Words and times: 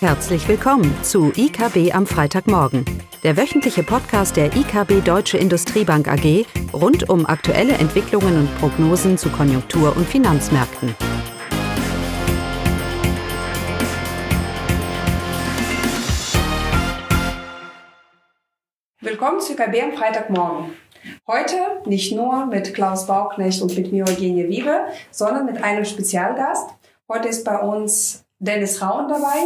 Herzlich 0.00 0.46
willkommen 0.46 0.94
zu 1.02 1.32
IKB 1.34 1.94
am 1.94 2.06
Freitagmorgen, 2.06 2.84
der 3.22 3.38
wöchentliche 3.38 3.82
Podcast 3.82 4.36
der 4.36 4.54
IKB 4.54 5.02
Deutsche 5.02 5.38
Industriebank 5.38 6.06
AG 6.06 6.44
rund 6.74 7.08
um 7.08 7.24
aktuelle 7.24 7.72
Entwicklungen 7.72 8.40
und 8.40 8.58
Prognosen 8.58 9.16
zu 9.16 9.30
Konjunktur- 9.30 9.96
und 9.96 10.06
Finanzmärkten. 10.06 10.94
Willkommen 19.00 19.40
zu 19.40 19.54
IKB 19.54 19.82
am 19.82 19.92
Freitagmorgen. 19.94 20.76
Heute 21.26 21.56
nicht 21.86 22.14
nur 22.14 22.44
mit 22.44 22.74
Klaus 22.74 23.06
Bauknecht 23.06 23.62
und 23.62 23.74
mit 23.74 23.90
mir 23.92 24.04
Eugenie 24.06 24.46
Wiebe, 24.46 24.88
sondern 25.10 25.46
mit 25.46 25.64
einem 25.64 25.86
Spezialgast. 25.86 26.68
Heute 27.08 27.28
ist 27.28 27.46
bei 27.46 27.58
uns 27.58 28.25
Dennis 28.38 28.82
Rauen 28.82 29.08
dabei. 29.08 29.38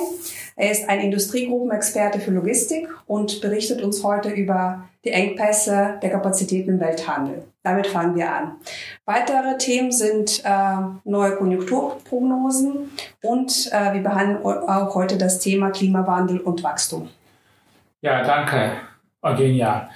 Er 0.57 0.71
ist 0.71 0.89
ein 0.89 1.01
Industriegruppenexperte 1.01 2.21
für 2.21 2.33
Logistik 2.33 2.89
und 3.07 3.41
berichtet 3.41 3.83
uns 3.83 4.03
heute 4.03 4.31
über 4.31 4.85
die 5.05 5.11
Engpässe 5.11 5.99
der 6.03 6.11
Kapazitäten 6.11 6.71
im 6.71 6.81
Welthandel. 6.81 7.45
Damit 7.63 7.87
fangen 7.87 8.17
wir 8.17 8.31
an. 8.31 8.57
Weitere 9.05 9.57
Themen 9.59 9.93
sind 9.93 10.43
äh, 10.45 10.77
neue 11.05 11.37
Konjunkturprognosen 11.37 12.91
und 13.23 13.71
äh, 13.73 13.95
wir 13.95 14.03
behandeln 14.03 14.43
auch 14.45 14.95
heute 14.95 15.17
das 15.17 15.39
Thema 15.39 15.71
Klimawandel 15.71 16.41
und 16.41 16.63
Wachstum. 16.63 17.09
Ja, 18.01 18.23
danke, 18.23 18.73
Eugenia. 19.23 19.91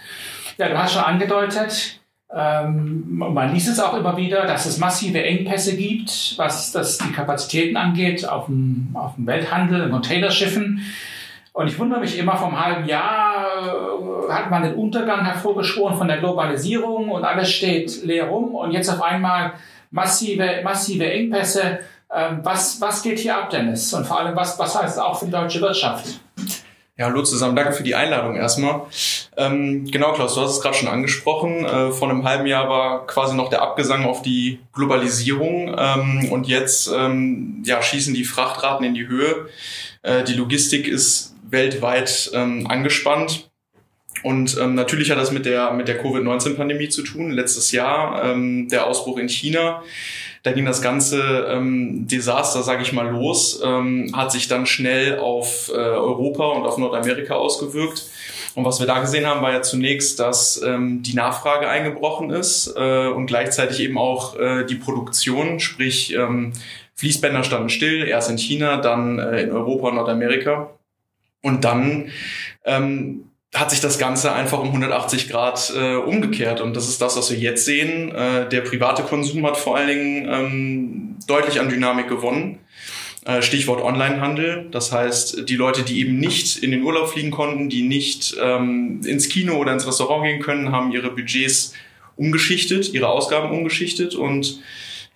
Ja, 0.56 0.68
du 0.68 0.78
hast 0.78 0.92
schon 0.92 1.02
angedeutet, 1.02 2.00
ähm, 2.32 3.04
man 3.06 3.52
liest 3.52 3.68
es 3.68 3.80
auch 3.80 3.94
immer 3.94 4.16
wieder, 4.16 4.46
dass 4.46 4.66
es 4.66 4.78
massive 4.78 5.22
Engpässe 5.22 5.76
gibt, 5.76 6.34
was 6.36 6.72
das 6.72 6.98
die 6.98 7.12
Kapazitäten 7.12 7.76
angeht 7.76 8.28
auf 8.28 8.46
dem, 8.46 8.90
auf 8.94 9.14
dem 9.14 9.26
Welthandel, 9.26 9.82
in 9.82 9.90
Containerschiffen. 9.90 10.80
Und 11.52 11.68
ich 11.68 11.78
wundere 11.78 12.00
mich 12.00 12.18
immer, 12.18 12.36
vom 12.36 12.60
halben 12.60 12.88
Jahr 12.88 13.46
äh, 13.46 14.32
hat 14.32 14.50
man 14.50 14.64
den 14.64 14.74
Untergang 14.74 15.24
hervorgeschworen 15.24 15.96
von 15.96 16.08
der 16.08 16.18
Globalisierung 16.18 17.10
und 17.10 17.24
alles 17.24 17.52
steht 17.52 18.04
leer 18.04 18.26
rum 18.26 18.56
und 18.56 18.72
jetzt 18.72 18.88
auf 18.88 19.00
einmal 19.00 19.52
massive, 19.92 20.60
massive 20.64 21.08
Engpässe. 21.08 21.78
Ähm, 22.12 22.40
was, 22.42 22.80
was 22.80 23.02
geht 23.02 23.20
hier 23.20 23.36
ab, 23.36 23.50
Dennis? 23.50 23.94
Und 23.94 24.04
vor 24.04 24.18
allem, 24.18 24.34
was, 24.34 24.58
was 24.58 24.80
heißt 24.80 24.96
es 24.96 24.98
auch 24.98 25.20
für 25.20 25.26
die 25.26 25.30
deutsche 25.30 25.60
Wirtschaft? 25.60 26.20
Ja, 26.96 27.06
hallo 27.06 27.22
zusammen. 27.22 27.56
Danke 27.56 27.72
für 27.72 27.82
die 27.82 27.96
Einladung 27.96 28.36
erstmal. 28.36 28.82
Ähm, 29.36 29.90
genau, 29.90 30.12
Klaus, 30.12 30.36
du 30.36 30.42
hast 30.42 30.52
es 30.52 30.60
gerade 30.60 30.76
schon 30.76 30.86
angesprochen. 30.86 31.64
Äh, 31.64 31.90
vor 31.90 32.08
einem 32.08 32.22
halben 32.22 32.46
Jahr 32.46 32.68
war 32.68 33.04
quasi 33.08 33.34
noch 33.34 33.50
der 33.50 33.62
Abgesang 33.62 34.04
auf 34.04 34.22
die 34.22 34.60
Globalisierung 34.72 35.74
ähm, 35.76 36.28
und 36.30 36.46
jetzt 36.46 36.88
ähm, 36.94 37.64
ja, 37.64 37.82
schießen 37.82 38.14
die 38.14 38.22
Frachtraten 38.22 38.86
in 38.86 38.94
die 38.94 39.08
Höhe. 39.08 39.48
Äh, 40.02 40.22
die 40.22 40.34
Logistik 40.34 40.86
ist 40.86 41.34
weltweit 41.50 42.30
ähm, 42.32 42.68
angespannt. 42.68 43.50
Und 44.22 44.56
ähm, 44.58 44.76
natürlich 44.76 45.10
hat 45.10 45.18
das 45.18 45.32
mit 45.32 45.46
der, 45.46 45.72
mit 45.72 45.88
der 45.88 46.00
Covid-19-Pandemie 46.00 46.90
zu 46.90 47.02
tun. 47.02 47.32
Letztes 47.32 47.72
Jahr 47.72 48.22
ähm, 48.24 48.68
der 48.68 48.86
Ausbruch 48.86 49.18
in 49.18 49.28
China 49.28 49.82
da 50.44 50.52
ging 50.52 50.66
das 50.66 50.82
ganze 50.82 51.46
ähm, 51.48 52.06
Desaster, 52.06 52.62
sage 52.62 52.82
ich 52.82 52.92
mal, 52.92 53.08
los, 53.08 53.62
ähm, 53.64 54.10
hat 54.14 54.30
sich 54.30 54.46
dann 54.46 54.66
schnell 54.66 55.18
auf 55.18 55.70
äh, 55.70 55.78
Europa 55.78 56.46
und 56.48 56.66
auf 56.66 56.76
Nordamerika 56.76 57.34
ausgewirkt. 57.34 58.04
Und 58.54 58.66
was 58.66 58.78
wir 58.78 58.86
da 58.86 59.00
gesehen 59.00 59.26
haben, 59.26 59.40
war 59.40 59.52
ja 59.52 59.62
zunächst, 59.62 60.20
dass 60.20 60.62
ähm, 60.62 61.02
die 61.02 61.14
Nachfrage 61.14 61.66
eingebrochen 61.66 62.30
ist 62.30 62.72
äh, 62.76 63.08
und 63.08 63.26
gleichzeitig 63.26 63.80
eben 63.80 63.96
auch 63.96 64.38
äh, 64.38 64.64
die 64.64 64.74
Produktion, 64.76 65.60
sprich 65.60 66.14
ähm, 66.14 66.52
Fließbänder 66.94 67.42
standen 67.42 67.70
still, 67.70 68.06
erst 68.06 68.28
in 68.28 68.36
China, 68.36 68.76
dann 68.76 69.18
äh, 69.18 69.42
in 69.42 69.50
Europa 69.50 69.88
und 69.88 69.94
Nordamerika. 69.94 70.70
Und 71.40 71.64
dann 71.64 72.10
ähm, 72.66 73.30
hat 73.54 73.70
sich 73.70 73.80
das 73.80 73.98
Ganze 73.98 74.32
einfach 74.32 74.58
um 74.58 74.66
180 74.66 75.28
Grad 75.28 75.72
äh, 75.76 75.94
umgekehrt. 75.94 76.60
Und 76.60 76.74
das 76.74 76.88
ist 76.88 77.00
das, 77.00 77.16
was 77.16 77.30
wir 77.30 77.38
jetzt 77.38 77.64
sehen. 77.64 78.12
Äh, 78.12 78.48
der 78.48 78.62
private 78.62 79.02
Konsum 79.02 79.46
hat 79.46 79.56
vor 79.56 79.76
allen 79.76 79.88
Dingen 79.88 80.28
ähm, 80.28 81.16
deutlich 81.26 81.60
an 81.60 81.68
Dynamik 81.68 82.08
gewonnen. 82.08 82.58
Äh, 83.24 83.42
Stichwort 83.42 83.82
Onlinehandel. 83.82 84.66
Das 84.70 84.92
heißt, 84.92 85.48
die 85.48 85.56
Leute, 85.56 85.82
die 85.82 86.00
eben 86.00 86.18
nicht 86.18 86.56
in 86.62 86.72
den 86.72 86.82
Urlaub 86.82 87.08
fliegen 87.08 87.30
konnten, 87.30 87.68
die 87.68 87.82
nicht 87.82 88.36
ähm, 88.42 89.00
ins 89.06 89.28
Kino 89.28 89.54
oder 89.56 89.72
ins 89.72 89.86
Restaurant 89.86 90.24
gehen 90.24 90.42
können, 90.42 90.72
haben 90.72 90.90
ihre 90.90 91.10
Budgets 91.10 91.74
umgeschichtet, 92.16 92.92
ihre 92.92 93.08
Ausgaben 93.08 93.50
umgeschichtet 93.50 94.14
und 94.14 94.60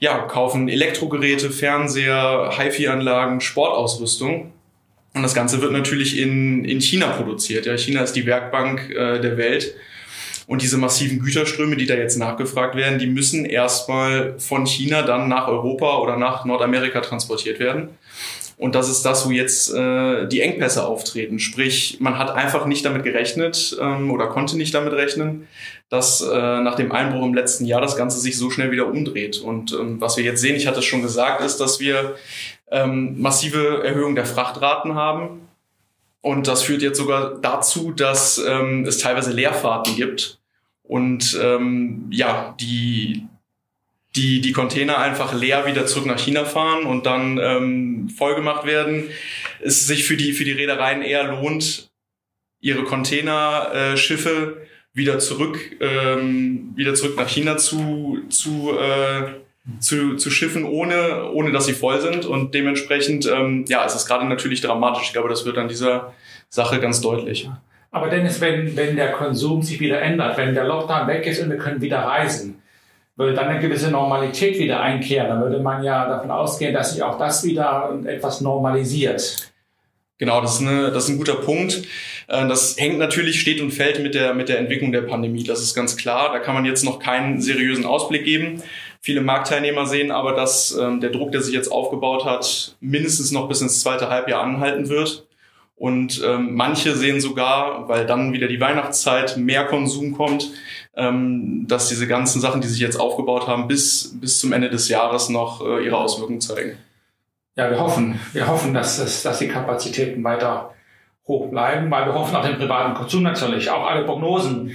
ja, 0.01 0.19
kaufen 0.19 0.69
Elektrogeräte, 0.69 1.51
Fernseher, 1.51 2.53
HiFi-Anlagen, 2.57 3.41
Sportausrüstung 3.41 4.53
und 5.19 5.23
das 5.23 5.35
Ganze 5.35 5.61
wird 5.61 5.73
natürlich 5.73 6.19
in, 6.19 6.65
in 6.65 6.81
China 6.81 7.09
produziert. 7.09 7.67
Ja, 7.67 7.77
China 7.77 8.03
ist 8.03 8.15
die 8.15 8.25
Werkbank 8.25 8.91
äh, 8.91 9.21
der 9.21 9.37
Welt. 9.37 9.75
Und 10.47 10.63
diese 10.63 10.79
massiven 10.79 11.19
Güterströme, 11.19 11.77
die 11.77 11.85
da 11.85 11.95
jetzt 11.95 12.17
nachgefragt 12.17 12.75
werden, 12.75 12.99
die 12.99 13.07
müssen 13.07 13.45
erstmal 13.45 14.39
von 14.39 14.65
China 14.65 15.03
dann 15.03 15.29
nach 15.29 15.47
Europa 15.47 15.99
oder 15.99 16.17
nach 16.17 16.47
Nordamerika 16.47 17.03
transportiert 17.03 17.61
werden. 17.61 17.91
Und 18.59 18.75
das 18.75 18.89
ist 18.89 19.03
das, 19.03 19.27
wo 19.27 19.31
jetzt 19.31 19.73
äh, 19.73 20.27
die 20.27 20.41
Engpässe 20.41 20.85
auftreten. 20.87 21.39
Sprich, 21.39 21.99
man 22.01 22.19
hat 22.19 22.31
einfach 22.31 22.67
nicht 22.67 22.85
damit 22.85 23.05
gerechnet 23.05 23.77
ähm, 23.81 24.11
oder 24.11 24.27
konnte 24.27 24.57
nicht 24.57 24.75
damit 24.75 24.95
rechnen, 24.95 25.47
dass 25.91 26.21
äh, 26.21 26.61
nach 26.61 26.75
dem 26.75 26.91
Einbruch 26.91 27.25
im 27.25 27.35
letzten 27.35 27.67
Jahr 27.67 27.81
das 27.81 27.97
Ganze 27.97 28.19
sich 28.19 28.37
so 28.37 28.51
schnell 28.51 28.73
wieder 28.73 28.89
umdreht. 28.89 29.39
Und 29.39 29.73
ähm, 29.73 30.01
was 30.01 30.17
wir 30.17 30.25
jetzt 30.25 30.41
sehen, 30.41 30.57
ich 30.57 30.67
hatte 30.67 30.81
es 30.81 30.87
schon 30.87 31.03
gesagt, 31.03 31.41
ist, 31.41 31.59
dass 31.59 31.79
wir 31.79 32.17
ähm, 32.71 33.21
massive 33.21 33.83
Erhöhung 33.85 34.15
der 34.15 34.27
Frachtraten 34.27 34.95
haben. 34.95 35.49
Und 36.21 36.49
das 36.49 36.63
führt 36.63 36.83
jetzt 36.83 36.99
sogar 36.99 37.39
dazu, 37.41 37.93
dass 37.93 38.39
ähm, 38.39 38.85
es 38.85 38.99
teilweise 38.99 39.33
Leerfahrten 39.33 39.97
gibt 39.97 40.39
und 40.89 41.39
ähm, 41.41 42.07
ja, 42.11 42.57
die, 42.59 43.27
die, 44.17 44.41
die 44.41 44.53
Container 44.53 44.99
einfach 44.99 45.35
leer 45.35 45.67
wieder 45.67 45.87
zurück 45.87 46.07
nach 46.07 46.19
China 46.19 46.45
fahren 46.45 46.85
und 46.87 47.07
dann 47.07 47.39
ähm, 47.39 48.09
vollgemacht 48.09 48.65
werden, 48.65 49.05
es 49.61 49.87
sich 49.87 50.05
für 50.05 50.17
die, 50.17 50.33
für 50.33 50.45
die 50.45 50.53
Reedereien 50.53 51.03
eher 51.03 51.25
lohnt, 51.25 51.91
ihre 52.61 52.85
Containerschiffe 52.85 54.57
äh, 54.63 54.97
wieder 54.97 55.19
zurück, 55.19 55.77
ähm, 55.81 56.73
wieder 56.75 56.95
zurück 56.95 57.17
nach 57.17 57.29
China 57.29 57.59
zu, 57.59 58.21
zu 58.31 58.77
äh, 58.79 59.35
zu, 59.81 60.17
zu 60.17 60.31
Schiffen, 60.31 60.65
ohne, 60.65 61.31
ohne 61.33 61.53
dass 61.53 61.67
sie 61.67 61.73
voll 61.73 62.01
sind. 62.01 62.27
Und 62.27 62.55
dementsprechend, 62.55 63.27
ähm, 63.27 63.65
ja, 63.69 63.85
es 63.85 63.95
ist 63.95 64.07
gerade 64.07 64.27
natürlich 64.27 64.61
dramatisch. 64.61 65.05
Ich 65.05 65.13
glaube, 65.13 65.29
das 65.29 65.45
wird 65.45 65.59
an 65.59 65.69
dieser 65.69 66.13
Sache 66.49 66.81
ganz 66.81 67.01
deutlich. 67.01 67.49
Aber 67.91 68.09
Dennis, 68.09 68.41
wenn, 68.41 68.77
wenn 68.77 68.97
der 68.97 69.13
Konsum 69.13 69.63
sich 69.63 69.81
wieder 69.81 70.01
ändert, 70.03 70.37
wenn 70.37 70.55
der 70.55 70.65
Lockdown 70.65 71.07
weg 71.09 71.27
ist 71.27 71.43
und 71.43 71.51
wir 71.51 71.59
können 71.59 71.81
wieder 71.81 72.01
reisen, 72.01 72.63
würde 73.17 73.35
dann 73.35 73.49
eine 73.49 73.61
gewisse 73.61 73.91
Normalität 73.91 74.59
wieder 74.59 74.81
einkehren. 74.81 75.29
Dann 75.29 75.41
würde 75.41 75.61
man 75.61 75.83
ja 75.83 76.09
davon 76.09 76.31
ausgehen, 76.31 76.73
dass 76.73 76.93
sich 76.93 77.03
auch 77.03 77.19
das 77.19 77.45
wieder 77.45 77.99
etwas 78.05 78.41
normalisiert. 78.41 79.53
Genau, 80.19 80.41
das 80.41 80.57
ist, 80.57 80.67
eine, 80.67 80.91
das 80.91 81.05
ist 81.05 81.11
ein 81.11 81.19
guter 81.19 81.37
Punkt. 81.37 81.83
Äh, 82.27 82.49
das 82.49 82.77
hängt 82.77 82.99
natürlich, 82.99 83.41
steht 83.41 83.61
und 83.61 83.71
fällt 83.71 84.03
mit 84.03 84.15
der, 84.15 84.35
mit 84.35 84.49
der 84.49 84.59
Entwicklung 84.59 84.93
der 84.93 85.03
Pandemie. 85.03 85.45
Das 85.45 85.61
ist 85.61 85.75
ganz 85.75 85.97
klar. 85.97 86.33
Da 86.33 86.41
kann 86.41 86.55
man 86.55 86.65
jetzt 86.65 86.85
noch 86.85 86.99
keinen 86.99 87.41
seriösen 87.41 87.85
Ausblick 87.85 88.25
geben. 88.25 88.63
Viele 89.01 89.21
Marktteilnehmer 89.21 89.87
sehen 89.87 90.11
aber, 90.11 90.33
dass 90.33 90.77
ähm, 90.77 91.01
der 91.01 91.11
Druck, 91.11 91.33
der 91.33 91.41
sich 91.41 91.55
jetzt 91.55 91.71
aufgebaut 91.71 92.25
hat, 92.25 92.77
mindestens 92.81 93.31
noch 93.31 93.49
bis 93.49 93.61
ins 93.61 93.81
zweite 93.81 94.11
Halbjahr 94.11 94.43
anhalten 94.43 94.89
wird. 94.89 95.27
Und 95.77 96.21
ähm, 96.27 96.55
manche 96.55 96.97
sehen 96.97 97.21
sogar, 97.21 97.89
weil 97.89 98.05
dann 98.05 98.33
wieder 98.33 98.49
die 98.49 98.61
Weihnachtszeit 98.61 99.37
mehr 99.37 99.65
Konsum 99.65 100.17
kommt, 100.17 100.51
ähm, 100.97 101.67
dass 101.69 101.89
diese 101.89 102.09
ganzen 102.09 102.41
Sachen, 102.41 102.61
die 102.61 102.67
sich 102.67 102.81
jetzt 102.81 102.99
aufgebaut 102.99 103.47
haben, 103.47 103.69
bis, 103.69 104.19
bis 104.21 104.41
zum 104.41 104.53
Ende 104.53 104.71
des 104.71 104.89
Jahres 104.89 105.29
noch 105.29 105.65
äh, 105.65 105.85
ihre 105.85 105.97
Auswirkungen 105.97 106.41
zeigen. 106.41 106.77
Ja, 107.55 107.71
wir 107.71 107.81
hoffen, 107.81 108.19
wir 108.33 108.49
hoffen, 108.49 108.75
dass, 108.75 108.99
es, 108.99 109.23
dass 109.23 109.39
die 109.39 109.49
Kapazitäten 109.49 110.23
weiter 110.25 110.75
hoch 111.29 111.49
bleiben, 111.51 111.91
weil 111.91 112.07
wir 112.07 112.15
hoffen 112.15 112.35
auf 112.35 112.47
den 112.47 112.57
privaten 112.57 112.95
Konsum 112.95 113.23
natürlich. 113.23 113.71
Auch 113.71 113.87
alle 113.87 114.05
Prognosen, 114.05 114.75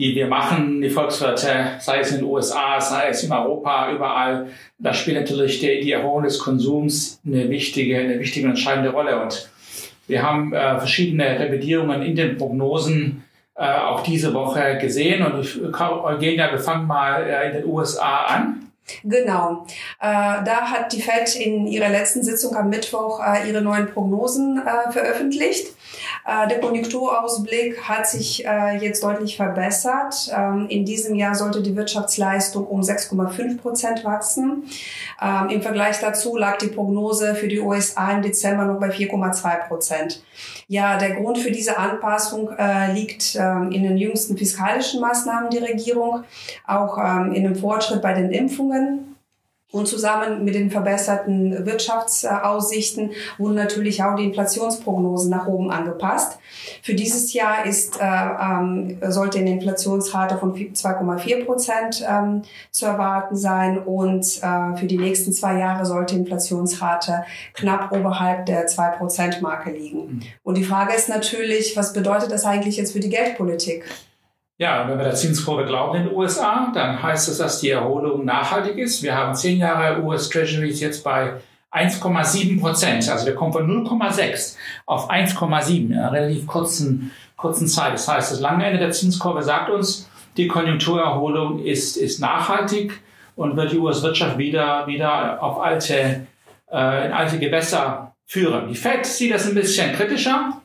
die 0.00 0.14
wir 0.14 0.28
machen, 0.28 0.80
die 0.80 0.88
Volkswirte, 0.88 1.72
sei 1.78 2.00
es 2.00 2.10
in 2.10 2.18
den 2.18 2.24
USA, 2.24 2.80
sei 2.80 3.08
es 3.08 3.22
in 3.22 3.30
Europa, 3.30 3.92
überall, 3.92 4.46
da 4.78 4.94
spielt 4.94 5.18
natürlich 5.18 5.60
die, 5.60 5.80
die 5.80 5.92
Erhöhung 5.92 6.22
des 6.22 6.38
Konsums 6.38 7.20
eine 7.26 7.50
wichtige, 7.50 7.98
eine 7.98 8.18
wichtige 8.18 8.48
entscheidende 8.48 8.90
Rolle. 8.90 9.20
Und 9.20 9.50
wir 10.08 10.22
haben 10.22 10.54
äh, 10.54 10.78
verschiedene 10.78 11.38
Revidierungen 11.38 12.00
in 12.00 12.16
den 12.16 12.38
Prognosen 12.38 13.24
äh, 13.54 13.74
auch 13.74 14.02
diese 14.02 14.32
Woche 14.32 14.78
gesehen. 14.80 15.22
Und 15.22 15.42
ich, 15.42 15.60
Eugenia, 15.60 16.50
wir 16.50 16.58
fangen 16.58 16.86
mal 16.86 17.22
äh, 17.22 17.48
in 17.48 17.52
den 17.58 17.66
USA 17.66 18.24
an. 18.24 18.69
Genau. 19.04 19.66
Äh, 20.00 20.44
da 20.44 20.70
hat 20.70 20.92
die 20.92 21.02
FED 21.02 21.36
in 21.36 21.66
ihrer 21.66 21.88
letzten 21.88 22.22
Sitzung 22.22 22.56
am 22.56 22.68
Mittwoch 22.68 23.20
äh, 23.20 23.48
ihre 23.48 23.62
neuen 23.62 23.90
Prognosen 23.92 24.62
äh, 24.64 24.92
veröffentlicht. 24.92 25.68
Äh, 26.26 26.48
der 26.48 26.60
Konjunkturausblick 26.60 27.82
hat 27.88 28.06
sich 28.06 28.44
äh, 28.44 28.76
jetzt 28.76 29.02
deutlich 29.02 29.36
verbessert. 29.36 30.30
Ähm, 30.34 30.66
in 30.68 30.84
diesem 30.84 31.14
Jahr 31.14 31.34
sollte 31.34 31.62
die 31.62 31.74
Wirtschaftsleistung 31.76 32.66
um 32.66 32.80
6,5 32.80 33.58
Prozent 33.58 34.04
wachsen. 34.04 34.64
Ähm, 35.20 35.48
Im 35.48 35.62
Vergleich 35.62 35.98
dazu 36.00 36.36
lag 36.36 36.58
die 36.58 36.68
Prognose 36.68 37.34
für 37.34 37.48
die 37.48 37.60
USA 37.60 38.12
im 38.12 38.22
Dezember 38.22 38.64
noch 38.64 38.78
bei 38.78 38.88
4,2 38.88 39.68
Prozent. 39.68 40.22
Ja, 40.68 40.98
der 40.98 41.16
Grund 41.16 41.38
für 41.38 41.50
diese 41.50 41.76
Anpassung 41.78 42.50
äh, 42.56 42.92
liegt 42.92 43.36
ähm, 43.36 43.72
in 43.72 43.82
den 43.82 43.96
jüngsten 43.96 44.36
fiskalischen 44.36 45.00
Maßnahmen 45.00 45.50
der 45.50 45.62
Regierung, 45.62 46.24
auch 46.66 46.98
in 47.32 47.42
dem 47.42 47.56
Fortschritt 47.56 48.02
bei 48.02 48.12
den 48.12 48.30
Impfungen 48.30 48.79
und 49.72 49.86
zusammen 49.86 50.44
mit 50.44 50.56
den 50.56 50.70
verbesserten 50.70 51.64
Wirtschaftsaussichten 51.64 53.12
wurden 53.38 53.54
natürlich 53.54 54.02
auch 54.02 54.16
die 54.16 54.24
Inflationsprognosen 54.24 55.30
nach 55.30 55.46
oben 55.46 55.70
angepasst. 55.70 56.38
Für 56.82 56.94
dieses 56.94 57.32
Jahr 57.32 57.64
ist, 57.64 58.00
äh, 58.00 58.04
ähm, 58.04 58.98
sollte 59.08 59.38
eine 59.38 59.52
Inflationsrate 59.52 60.38
von 60.38 60.54
2,4 60.54 61.44
Prozent 61.44 62.04
ähm, 62.08 62.42
zu 62.72 62.86
erwarten 62.86 63.36
sein 63.36 63.78
und 63.78 64.24
äh, 64.42 64.76
für 64.76 64.86
die 64.86 64.98
nächsten 64.98 65.32
zwei 65.32 65.58
Jahre 65.58 65.86
sollte 65.86 66.14
die 66.14 66.20
Inflationsrate 66.20 67.24
knapp 67.54 67.92
oberhalb 67.92 68.46
der 68.46 68.66
2 68.66 68.88
Prozent 68.96 69.40
Marke 69.40 69.70
liegen. 69.70 69.98
Mhm. 69.98 70.22
Und 70.42 70.58
die 70.58 70.64
Frage 70.64 70.94
ist 70.94 71.08
natürlich, 71.08 71.76
was 71.76 71.92
bedeutet 71.92 72.32
das 72.32 72.44
eigentlich 72.44 72.76
jetzt 72.76 72.92
für 72.92 73.00
die 73.00 73.10
Geldpolitik? 73.10 73.84
Ja, 74.60 74.86
wenn 74.86 74.98
wir 74.98 75.04
der 75.04 75.14
Zinskurve 75.14 75.64
glauben 75.64 75.96
in 75.96 76.04
den 76.04 76.14
USA, 76.14 76.70
dann 76.74 77.02
heißt 77.02 77.28
das, 77.28 77.38
dass 77.38 77.60
die 77.60 77.70
Erholung 77.70 78.26
nachhaltig 78.26 78.76
ist. 78.76 79.02
Wir 79.02 79.16
haben 79.16 79.34
zehn 79.34 79.56
Jahre 79.56 80.02
US 80.02 80.28
Treasuries 80.28 80.80
jetzt 80.80 81.02
bei 81.02 81.40
1,7 81.72 82.60
Prozent. 82.60 83.08
Also 83.08 83.24
wir 83.24 83.34
kommen 83.34 83.54
von 83.54 83.66
0,6 83.66 84.56
auf 84.84 85.10
1,7 85.10 85.86
in 85.86 85.94
einer 85.94 86.12
relativ 86.12 86.46
kurzen, 86.46 87.10
kurzen 87.38 87.68
Zeit. 87.68 87.94
Das 87.94 88.06
heißt, 88.06 88.32
das 88.32 88.40
lange 88.40 88.66
Ende 88.66 88.78
der 88.78 88.90
Zinskurve 88.90 89.42
sagt 89.42 89.70
uns, 89.70 90.10
die 90.36 90.46
Konjunkturerholung 90.46 91.60
ist, 91.64 91.96
ist 91.96 92.20
nachhaltig 92.20 93.00
und 93.36 93.56
wird 93.56 93.72
die 93.72 93.78
US-Wirtschaft 93.78 94.36
wieder, 94.36 94.86
wieder 94.86 95.42
auf 95.42 95.58
alte, 95.58 96.26
äh, 96.70 97.06
in 97.06 97.12
alte 97.12 97.38
Gewässer 97.38 98.14
führen. 98.26 98.68
Die 98.68 98.76
Fed 98.76 99.06
sieht 99.06 99.32
das 99.32 99.48
ein 99.48 99.54
bisschen 99.54 99.94
kritischer. 99.94 100.60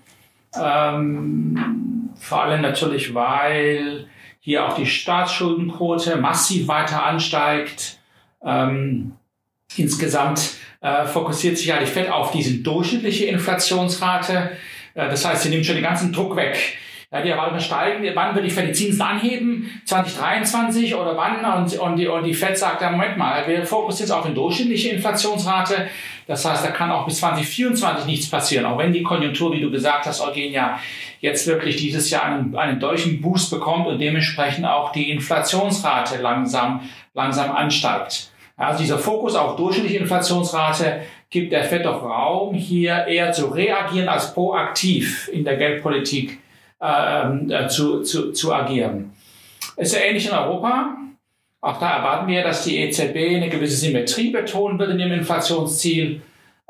Ähm, 0.62 1.85
vor 2.20 2.44
allem 2.44 2.62
natürlich, 2.62 3.14
weil 3.14 4.08
hier 4.40 4.66
auch 4.66 4.76
die 4.76 4.86
Staatsschuldenquote 4.86 6.18
massiv 6.18 6.68
weiter 6.68 7.04
ansteigt. 7.04 7.98
Ähm, 8.44 9.14
insgesamt 9.76 10.52
äh, 10.82 11.06
fokussiert 11.06 11.58
sich 11.58 11.68
ja 11.68 11.80
die 11.80 11.88
FED 11.88 12.12
auf 12.12 12.32
diese 12.32 12.60
durchschnittliche 12.60 13.26
Inflationsrate. 13.26 14.52
Äh, 14.94 15.10
das 15.10 15.26
heißt, 15.26 15.44
sie 15.44 15.50
nimmt 15.50 15.66
schon 15.66 15.76
den 15.76 15.84
ganzen 15.84 16.14
Druck 16.14 16.36
weg. 16.36 16.58
Ja, 17.12 17.22
die 17.22 17.30
Erwartungen 17.30 17.62
steigen. 17.62 18.08
Wann 18.14 18.36
wird 18.36 18.46
die 18.46 18.50
Fed 18.50 18.68
die 18.68 18.74
Zinsen 18.74 19.02
anheben? 19.02 19.70
2023 19.86 20.96
oder 20.96 21.16
wann? 21.16 21.64
Und, 21.64 21.78
und, 21.80 21.98
die, 21.98 22.08
und 22.08 22.24
die 22.24 22.34
Fed 22.34 22.58
sagt, 22.58 22.82
ja, 22.82 22.90
Moment 22.92 23.18
mal, 23.18 23.48
wir 23.48 23.66
fokussieren 23.66 24.10
jetzt 24.10 24.18
auf 24.18 24.26
eine 24.26 24.34
durchschnittliche 24.34 24.90
Inflationsrate. 24.90 25.88
Das 26.28 26.44
heißt, 26.44 26.66
da 26.66 26.72
kann 26.72 26.92
auch 26.92 27.06
bis 27.06 27.20
2024 27.20 28.06
nichts 28.06 28.30
passieren. 28.30 28.66
Auch 28.66 28.78
wenn 28.78 28.92
die 28.92 29.04
Konjunktur, 29.04 29.54
wie 29.54 29.62
du 29.62 29.70
gesagt 29.70 30.06
hast, 30.06 30.22
Eugenia, 30.22 30.80
jetzt 31.20 31.46
wirklich 31.48 31.76
dieses 31.76 32.10
Jahr 32.10 32.24
einen, 32.24 32.56
einen 32.56 32.80
deutlichen 32.80 33.22
Boost 33.22 33.52
bekommt 33.52 33.88
und 33.88 34.00
dementsprechend 34.00 34.66
auch 34.66 34.92
die 34.92 35.12
Inflationsrate 35.12 36.22
langsam, 36.22 36.82
langsam 37.14 37.52
ansteigt. 37.52 38.32
Also 38.58 38.82
dieser 38.82 38.98
Fokus 38.98 39.36
auf 39.36 39.56
durchschnittliche 39.58 40.00
Inflationsrate 40.00 41.02
gibt 41.30 41.52
der 41.52 41.66
FED 41.66 41.86
doch 41.86 42.02
Raum, 42.04 42.54
hier 42.56 43.06
eher 43.06 43.32
zu 43.32 43.48
reagieren 43.48 44.08
als 44.08 44.34
proaktiv 44.34 45.28
in 45.28 45.44
der 45.44 45.58
Geldpolitik 45.58 46.40
ähm, 46.82 47.52
äh, 47.52 47.68
zu, 47.68 48.02
zu, 48.02 48.32
zu 48.32 48.54
agieren. 48.54 49.14
Ist 49.78 49.94
ja 49.94 50.02
ähnlich 50.02 50.26
in 50.28 50.32
Europa. 50.32 50.96
Auch 51.66 51.80
da 51.80 51.98
erwarten 51.98 52.28
wir, 52.28 52.44
dass 52.44 52.64
die 52.64 52.78
EZB 52.78 53.38
eine 53.38 53.50
gewisse 53.50 53.76
Symmetrie 53.78 54.30
betonen 54.30 54.78
wird 54.78 54.92
in 54.92 55.00
dem 55.00 55.12
Inflationsziel. 55.12 56.22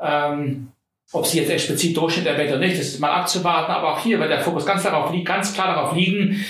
Ähm, 0.02 0.70
ob 1.12 1.26
sie 1.26 1.40
jetzt 1.40 1.50
explizit 1.50 1.98
Durchschnitt 1.98 2.26
erwähnt 2.26 2.52
oder 2.52 2.60
nicht, 2.60 2.80
das 2.80 2.88
ist 2.88 3.02
mal 3.02 3.12
abzuwarten. 3.12 3.74
Aber 3.74 3.92
auch 3.92 4.00
hier 4.00 4.18
wird 4.22 4.32
der 4.32 4.40
Fokus 4.40 4.66
ganz, 4.66 4.84
darauf, 4.84 5.12
ganz 5.26 5.54
klar 5.54 5.76
darauf 5.76 5.94
liegen, 5.98 6.46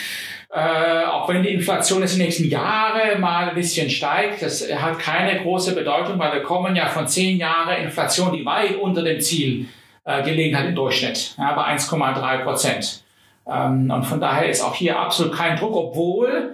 äh, 0.54 1.06
auch 1.06 1.28
wenn 1.28 1.42
die 1.42 1.50
Inflation 1.50 2.02
jetzt 2.02 2.14
in 2.14 2.20
den 2.20 2.28
nächsten 2.28 2.48
Jahren 2.48 3.20
mal 3.20 3.50
ein 3.50 3.56
bisschen 3.56 3.90
steigt, 3.90 4.44
das 4.44 4.72
hat 4.72 5.00
keine 5.00 5.42
große 5.42 5.74
Bedeutung, 5.74 6.20
weil 6.20 6.34
wir 6.34 6.44
kommen 6.44 6.76
ja 6.76 6.86
von 6.86 7.08
zehn 7.08 7.38
Jahren 7.38 7.84
Inflation, 7.84 8.32
die 8.32 8.46
weit 8.46 8.76
unter 8.76 9.02
dem 9.02 9.20
Ziel 9.20 9.66
äh, 10.04 10.22
gelegen 10.22 10.56
hat 10.56 10.68
im 10.68 10.76
Durchschnitt, 10.76 11.34
ja, 11.40 11.52
bei 11.54 11.64
1,3 11.76 12.44
Prozent. 12.44 13.04
Ähm, 13.52 13.90
und 13.90 14.04
von 14.04 14.22
daher 14.22 14.48
ist 14.48 14.62
auch 14.62 14.76
hier 14.76 15.00
absolut 15.00 15.34
kein 15.34 15.58
Druck, 15.58 15.76
obwohl 15.76 16.54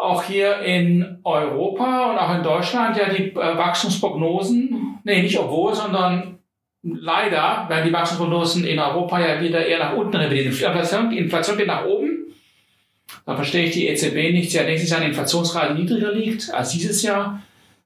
auch 0.00 0.22
hier 0.24 0.60
in 0.60 1.18
Europa 1.24 2.10
und 2.10 2.18
auch 2.18 2.34
in 2.34 2.42
Deutschland 2.42 2.96
ja 2.96 3.08
die 3.08 3.30
äh, 3.30 3.34
Wachstumsprognosen, 3.34 4.98
nee, 5.04 5.22
nicht 5.22 5.38
obwohl, 5.38 5.74
sondern 5.74 6.38
leider 6.82 7.66
werden 7.68 7.86
die 7.86 7.92
Wachstumsprognosen 7.92 8.64
in 8.64 8.78
Europa 8.78 9.20
ja 9.20 9.40
wieder 9.40 9.64
eher 9.64 9.78
nach 9.78 9.96
unten 9.96 10.16
revidiert. 10.16 10.46
Die 10.46 10.64
Inflation, 10.64 11.10
die 11.10 11.18
Inflation 11.18 11.58
geht 11.58 11.66
nach 11.66 11.84
oben 11.84 12.20
da 13.26 13.36
verstehe 13.36 13.66
ich 13.66 13.72
die 13.72 13.88
EZB 13.88 14.32
nicht. 14.32 14.50
Sie 14.50 14.58
hat 14.58 14.66
nächstes 14.66 14.90
Jahr 14.90 15.00
eine 15.00 15.10
Inflationsrate 15.10 15.74
niedriger 15.74 16.12
liegt 16.12 16.52
als 16.52 16.70
dieses 16.70 17.02
Jahr. 17.02 17.42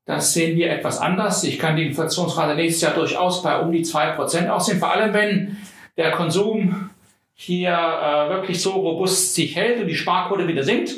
Das 0.07 0.35
sehen 0.35 0.57
wir 0.57 0.71
etwas 0.71 0.99
anders. 0.99 1.45
Ich 1.45 1.59
kann 1.59 1.77
die 1.77 1.87
Inflationsrate 1.87 2.55
nächstes 2.55 2.83
Jahr 2.83 2.95
durchaus 2.95 3.43
bei 3.43 3.59
um 3.59 3.73
die 3.73 3.83
zwei 3.83 4.11
Prozent 4.11 4.51
aussehen. 4.51 4.79
Vor 4.79 4.93
allem, 4.93 5.15
wenn 5.15 5.57
der 5.97 6.13
Konsum 6.13 6.91
hier 7.35 7.73
äh, 7.73 8.31
wirklich 8.31 8.61
so 8.61 8.73
robust 8.73 9.35
sich 9.35 9.57
hält 9.57 9.81
und 9.81 9.89
die 9.89 9.95
Sparquote 9.95 10.47
wieder 10.47 10.63
sinkt. 10.63 10.95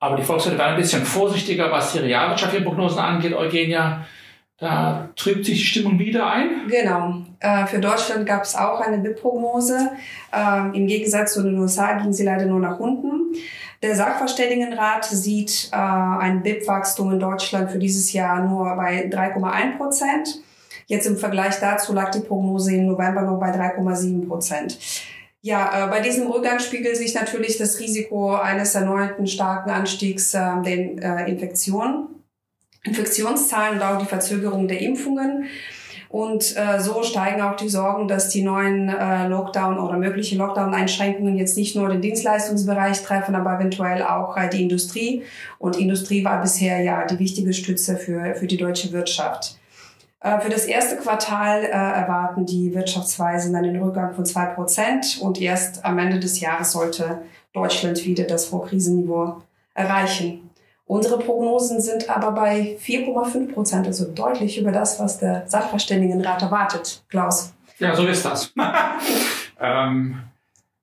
Aber 0.00 0.16
die 0.16 0.22
Volkswirte 0.22 0.58
werden 0.58 0.74
ein 0.74 0.80
bisschen 0.80 1.04
vorsichtiger, 1.04 1.70
was 1.72 1.92
die 1.92 1.98
realwirtschaftlichen 1.98 2.64
Prognosen 2.64 2.98
angeht, 2.98 3.34
Eugenia. 3.34 4.06
Da 4.58 5.10
trübt 5.14 5.44
sich 5.44 5.58
die 5.58 5.64
Stimmung 5.64 5.98
wieder 6.00 6.28
ein. 6.30 6.66
Genau. 6.68 7.22
Äh, 7.38 7.66
für 7.66 7.78
Deutschland 7.78 8.26
gab 8.26 8.42
es 8.42 8.56
auch 8.56 8.80
eine 8.80 8.98
BIP-Prognose. 8.98 9.92
Ähm, 10.32 10.74
Im 10.74 10.86
Gegensatz 10.88 11.34
zu 11.34 11.44
den 11.44 11.56
USA 11.58 11.92
ging 11.94 12.12
sie 12.12 12.24
leider 12.24 12.46
nur 12.46 12.58
nach 12.58 12.80
unten. 12.80 13.36
Der 13.82 13.94
Sachverständigenrat 13.94 15.04
sieht 15.04 15.70
äh, 15.72 15.76
ein 15.76 16.42
BIP-Wachstum 16.42 17.12
in 17.12 17.20
Deutschland 17.20 17.70
für 17.70 17.78
dieses 17.78 18.12
Jahr 18.12 18.42
nur 18.42 18.74
bei 18.74 19.08
3,1 19.08 19.76
Prozent. 19.76 20.42
Jetzt 20.86 21.06
im 21.06 21.16
Vergleich 21.16 21.60
dazu 21.60 21.92
lag 21.92 22.10
die 22.10 22.20
Prognose 22.20 22.74
im 22.74 22.86
November 22.86 23.22
nur 23.22 23.38
bei 23.38 23.50
3,7 23.50 24.26
Prozent. 24.26 24.78
Ja, 25.40 25.86
äh, 25.86 25.90
bei 25.90 26.00
diesem 26.00 26.26
Rückgang 26.26 26.58
spiegelt 26.58 26.96
sich 26.96 27.14
natürlich 27.14 27.58
das 27.58 27.78
Risiko 27.78 28.34
eines 28.34 28.74
erneuten 28.74 29.26
starken 29.26 29.70
Anstiegs 29.70 30.34
äh, 30.34 30.40
der 30.64 31.26
äh, 31.26 31.30
Infektionen 31.30 32.18
Infektionszahlen 32.84 33.78
und 33.78 33.82
auch 33.82 33.98
die 33.98 34.06
Verzögerung 34.06 34.68
der 34.68 34.80
Impfungen. 34.80 35.46
Und 36.08 36.56
äh, 36.56 36.80
so 36.80 37.02
steigen 37.02 37.42
auch 37.42 37.56
die 37.56 37.68
Sorgen, 37.68 38.08
dass 38.08 38.30
die 38.30 38.42
neuen 38.42 38.88
äh, 38.88 39.28
Lockdown 39.28 39.78
oder 39.78 39.98
mögliche 39.98 40.36
Lockdown-Einschränkungen 40.36 41.36
jetzt 41.36 41.58
nicht 41.58 41.76
nur 41.76 41.90
den 41.90 42.00
Dienstleistungsbereich 42.00 43.02
treffen, 43.02 43.34
aber 43.34 43.56
eventuell 43.56 44.02
auch 44.02 44.34
äh, 44.38 44.48
die 44.48 44.62
Industrie. 44.62 45.22
Und 45.58 45.76
Industrie 45.76 46.24
war 46.24 46.40
bisher 46.40 46.80
ja 46.80 47.04
die 47.04 47.18
wichtige 47.18 47.52
Stütze 47.52 47.98
für, 47.98 48.34
für 48.36 48.46
die 48.46 48.56
deutsche 48.56 48.90
Wirtschaft. 48.92 49.58
Äh, 50.20 50.40
für 50.40 50.48
das 50.48 50.64
erste 50.64 50.96
Quartal 50.96 51.62
äh, 51.64 51.68
erwarten 51.68 52.44
die 52.44 52.74
Wirtschaftsweisen 52.74 53.54
einen 53.54 53.80
Rückgang 53.80 54.14
von 54.14 54.26
zwei 54.26 54.46
Prozent 54.46 55.18
und 55.20 55.40
erst 55.40 55.84
am 55.84 55.98
Ende 55.98 56.18
des 56.18 56.40
Jahres 56.40 56.72
sollte 56.72 57.22
Deutschland 57.52 58.04
wieder 58.04 58.24
das 58.24 58.46
Vorkrisenniveau 58.46 59.42
erreichen. 59.74 60.50
Unsere 60.86 61.18
Prognosen 61.18 61.80
sind 61.80 62.08
aber 62.08 62.32
bei 62.32 62.78
4,5 62.82 63.52
Prozent, 63.52 63.86
also 63.86 64.10
deutlich 64.10 64.58
über 64.58 64.72
das, 64.72 64.98
was 64.98 65.18
der 65.18 65.44
Sachverständigenrat 65.46 66.40
erwartet. 66.40 67.04
Klaus. 67.10 67.52
Ja, 67.78 67.94
so 67.94 68.06
ist 68.06 68.24
das. 68.24 68.52
ähm, 69.60 70.18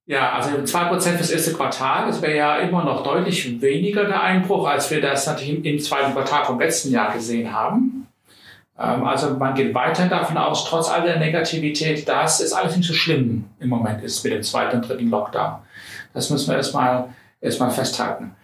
ja, 0.06 0.34
also 0.34 0.64
2 0.64 0.84
Prozent 0.86 1.18
fürs 1.18 1.32
erste 1.32 1.54
Quartal, 1.54 2.06
das 2.06 2.22
wäre 2.22 2.36
ja 2.36 2.58
immer 2.58 2.84
noch 2.84 3.02
deutlich 3.02 3.60
weniger 3.60 4.06
der 4.06 4.22
Einbruch, 4.22 4.68
als 4.68 4.92
wir 4.92 5.02
das 5.02 5.26
natürlich 5.26 5.66
im, 5.66 5.80
zweiten 5.80 6.14
Quartal 6.14 6.46
vom 6.46 6.60
letzten 6.60 6.92
Jahr 6.92 7.12
gesehen 7.12 7.52
haben. 7.52 7.95
Ähm, 8.80 9.06
also 9.06 9.32
man 9.32 9.54
geht 9.54 9.74
weiterhin 9.74 10.10
davon 10.10 10.38
aus, 10.38 10.66
trotz 10.66 10.90
all 10.90 11.04
der 11.04 11.18
Negativität, 11.18 12.08
dass 12.08 12.40
es 12.40 12.54
alles 12.54 12.76
nicht 12.76 12.88
so 12.88 12.94
schlimm 12.94 13.46
im 13.60 13.70
Moment 13.70 14.04
ist 14.04 14.24
mit 14.24 14.34
dem 14.34 14.44
zweiten 14.44 14.78
und 14.78 14.88
dritten 14.88 15.10
Lockdown. 15.10 15.60
Das 16.14 16.30
müssen 16.30 16.50
wir 16.50 16.58
erstmal 16.58 17.10
erstmal 17.42 17.72
festhalten. 17.72 18.36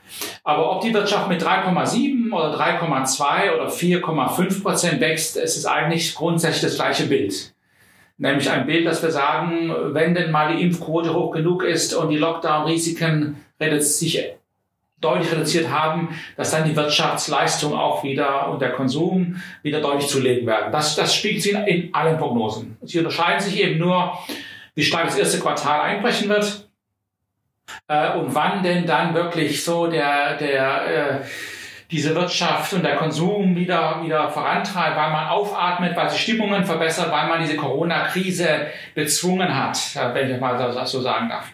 Aber 0.43 0.75
ob 0.75 0.81
die 0.81 0.93
Wirtschaft 0.93 1.29
mit 1.29 1.41
3,7 1.41 2.31
oder 2.33 2.57
3,2 2.57 3.55
oder 3.55 3.69
4,5 3.69 4.61
Prozent 4.61 5.01
wächst, 5.01 5.37
es 5.37 5.57
ist 5.57 5.65
eigentlich 5.65 6.15
grundsätzlich 6.15 6.63
das 6.63 6.75
gleiche 6.75 7.05
Bild. 7.05 7.53
Nämlich 8.17 8.49
ein 8.49 8.67
Bild, 8.67 8.85
dass 8.85 9.01
wir 9.01 9.09
sagen, 9.09 9.73
wenn 9.93 10.13
denn 10.13 10.31
mal 10.31 10.55
die 10.55 10.61
Impfquote 10.61 11.13
hoch 11.13 11.31
genug 11.31 11.63
ist 11.63 11.93
und 11.95 12.09
die 12.09 12.17
Lockdown-Risiken 12.17 13.37
sich 13.79 14.23
deutlich 15.01 15.31
reduziert 15.31 15.69
haben, 15.69 16.17
dass 16.37 16.51
dann 16.51 16.63
die 16.63 16.75
Wirtschaftsleistung 16.75 17.77
auch 17.77 18.03
wieder 18.03 18.49
und 18.49 18.61
der 18.61 18.71
Konsum 18.71 19.41
wieder 19.63 19.81
deutlich 19.81 20.07
zulegen 20.07 20.47
werden. 20.47 20.71
Das, 20.71 20.95
das 20.95 21.15
spiegelt 21.15 21.43
sich 21.43 21.53
in, 21.53 21.93
allen 21.93 22.17
Prognosen. 22.17 22.77
Sie 22.81 22.99
unterscheiden 22.99 23.41
sich 23.41 23.59
eben 23.61 23.79
nur, 23.79 24.17
wie 24.75 24.83
stark 24.83 25.05
das 25.05 25.17
erste 25.17 25.39
Quartal 25.39 25.81
einbrechen 25.81 26.29
wird 26.29 26.69
äh, 27.87 28.13
und 28.13 28.33
wann 28.33 28.63
denn 28.63 28.85
dann 28.85 29.13
wirklich 29.13 29.63
so 29.63 29.87
der, 29.87 30.37
der 30.37 31.21
äh, 31.21 31.25
diese 31.91 32.15
Wirtschaft 32.15 32.71
und 32.71 32.83
der 32.83 32.95
Konsum 32.95 33.53
wieder, 33.53 34.01
wieder 34.01 34.29
vorantreibt, 34.29 34.95
weil 34.95 35.11
man 35.11 35.27
aufatmet, 35.27 35.95
weil 35.95 36.09
sich 36.09 36.21
Stimmungen 36.21 36.63
verbessert, 36.63 37.11
weil 37.11 37.27
man 37.27 37.41
diese 37.41 37.57
Corona-Krise 37.57 38.67
bezwungen 38.95 39.53
hat, 39.53 39.77
wenn 40.13 40.33
ich 40.33 40.39
mal 40.39 40.85
so 40.85 41.01
sagen 41.01 41.27
darf. 41.27 41.51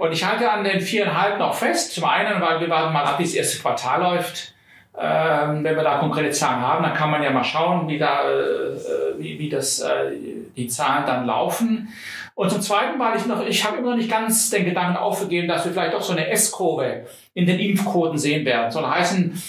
Und 0.00 0.12
ich 0.12 0.24
halte 0.24 0.50
an 0.50 0.64
den 0.64 0.80
viereinhalb 0.80 1.38
noch 1.38 1.52
fest. 1.52 1.92
Zum 1.92 2.04
einen, 2.04 2.40
weil 2.40 2.58
wir 2.58 2.70
warten 2.70 2.94
mal 2.94 3.04
ab, 3.04 3.18
wie 3.18 3.24
das 3.24 3.34
erste 3.34 3.58
Quartal 3.58 4.00
läuft. 4.00 4.54
Ähm, 4.98 5.62
wenn 5.62 5.76
wir 5.76 5.82
da 5.82 5.98
konkrete 5.98 6.30
Zahlen 6.30 6.62
haben, 6.62 6.82
dann 6.82 6.94
kann 6.94 7.10
man 7.10 7.22
ja 7.22 7.30
mal 7.30 7.44
schauen, 7.44 7.86
wie, 7.86 7.98
da, 7.98 8.22
äh, 8.22 9.18
wie, 9.18 9.38
wie 9.38 9.50
das, 9.50 9.80
äh, 9.80 10.12
die 10.56 10.68
Zahlen 10.68 11.04
dann 11.04 11.26
laufen. 11.26 11.92
Und 12.34 12.50
zum 12.50 12.62
Zweiten, 12.62 12.98
weil 12.98 13.18
ich 13.18 13.26
noch, 13.26 13.46
ich 13.46 13.62
habe 13.62 13.76
immer 13.76 13.90
noch 13.90 13.96
nicht 13.98 14.10
ganz 14.10 14.48
den 14.48 14.64
Gedanken 14.64 14.96
aufgegeben, 14.96 15.48
dass 15.48 15.66
wir 15.66 15.72
vielleicht 15.72 15.92
doch 15.92 16.00
so 16.02 16.12
eine 16.12 16.30
S-Kurve 16.30 17.06
in 17.34 17.44
den 17.44 17.58
Impfquoten 17.58 18.16
sehen 18.16 18.46
werden. 18.46 18.70
Soll 18.70 18.86
heißen, 18.86 19.42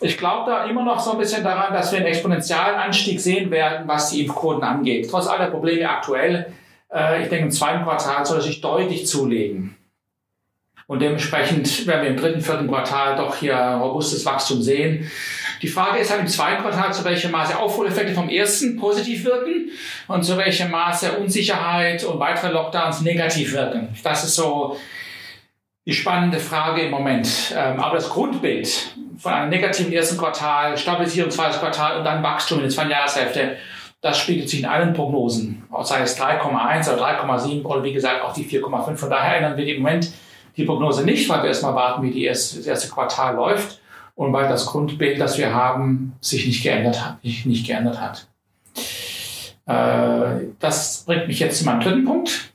ich 0.00 0.18
glaube 0.18 0.50
da 0.50 0.64
immer 0.64 0.82
noch 0.82 0.98
so 0.98 1.12
ein 1.12 1.18
bisschen 1.18 1.44
daran, 1.44 1.72
dass 1.72 1.92
wir 1.92 1.98
einen 1.98 2.08
exponentiellen 2.08 2.74
Anstieg 2.74 3.20
sehen 3.20 3.52
werden, 3.52 3.86
was 3.86 4.10
die 4.10 4.22
Impfquoten 4.22 4.64
angeht. 4.64 5.08
Trotz 5.08 5.28
aller 5.28 5.46
Probleme 5.46 5.88
aktuell, 5.88 6.52
äh, 6.92 7.22
ich 7.22 7.28
denke, 7.28 7.44
im 7.44 7.50
zweiten 7.52 7.84
Quartal 7.84 8.26
soll 8.26 8.38
es 8.38 8.46
sich 8.46 8.60
deutlich 8.60 9.06
zulegen. 9.06 9.76
Und 10.86 11.00
dementsprechend 11.00 11.86
werden 11.86 12.02
wir 12.02 12.10
im 12.10 12.16
dritten, 12.16 12.40
vierten 12.40 12.68
Quartal 12.68 13.16
doch 13.16 13.36
hier 13.36 13.56
robustes 13.56 14.24
Wachstum 14.26 14.62
sehen. 14.62 15.10
Die 15.62 15.68
Frage 15.68 16.00
ist 16.00 16.10
halt 16.10 16.20
im 16.20 16.26
zweiten 16.26 16.62
Quartal, 16.62 16.92
zu 16.92 17.04
welchem 17.04 17.30
Maße 17.30 17.58
Aufholeffekte 17.58 18.14
vom 18.14 18.28
ersten 18.28 18.76
positiv 18.76 19.24
wirken 19.24 19.70
und 20.08 20.24
zu 20.24 20.36
welchem 20.36 20.70
Maße 20.70 21.12
Unsicherheit 21.18 22.02
und 22.04 22.18
weitere 22.18 22.52
Lockdowns 22.52 23.02
negativ 23.02 23.52
wirken. 23.52 23.88
Das 24.02 24.24
ist 24.24 24.34
so 24.34 24.76
die 25.86 25.92
spannende 25.92 26.38
Frage 26.38 26.82
im 26.82 26.90
Moment. 26.90 27.54
Ähm, 27.56 27.80
aber 27.80 27.96
das 27.96 28.10
Grundbild 28.10 28.94
von 29.18 29.32
einem 29.32 29.50
negativen 29.50 29.92
ersten 29.92 30.16
Quartal, 30.16 30.76
Stabilisierung 30.76 31.30
zweites 31.30 31.58
Quartal 31.58 31.98
und 31.98 32.04
dann 32.04 32.22
Wachstum 32.22 32.58
in 32.58 32.64
der 32.64 32.70
zweiten 32.70 32.90
Jahreshälfte, 32.90 33.56
das 34.00 34.18
spiegelt 34.18 34.48
sich 34.48 34.60
in 34.60 34.66
allen 34.66 34.94
Prognosen, 34.94 35.62
sei 35.84 36.00
es 36.00 36.20
3,1 36.20 36.92
oder 36.92 37.06
3,7 37.06 37.62
oder 37.62 37.84
wie 37.84 37.92
gesagt 37.92 38.22
auch 38.22 38.32
die 38.32 38.44
4,5. 38.44 38.96
Von 38.96 39.10
daher 39.10 39.36
ändern 39.36 39.56
wir 39.56 39.64
im 39.64 39.82
Moment 39.82 40.12
die 40.56 40.64
Prognose 40.64 41.04
nicht, 41.04 41.28
weil 41.28 41.42
wir 41.42 41.48
erstmal 41.48 41.74
warten, 41.74 42.02
wie 42.02 42.10
die 42.10 42.24
erste, 42.24 42.58
das 42.58 42.66
erste 42.66 42.88
Quartal 42.88 43.36
läuft 43.36 43.80
und 44.14 44.32
weil 44.32 44.48
das 44.48 44.66
Grundbild, 44.66 45.20
das 45.20 45.38
wir 45.38 45.54
haben, 45.54 46.14
sich 46.20 46.46
nicht 46.46 46.62
geändert 46.62 47.04
hat. 47.04 47.24
Nicht, 47.24 47.46
nicht 47.46 47.66
geändert 47.66 48.00
hat. 48.00 48.26
Äh, 49.66 50.46
das 50.58 51.04
bringt 51.06 51.28
mich 51.28 51.40
jetzt 51.40 51.58
zu 51.58 51.64
meinem 51.64 51.80
dritten 51.80 52.04
Punkt. 52.04 52.52